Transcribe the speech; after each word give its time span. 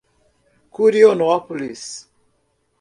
Curionópolis 0.71 2.09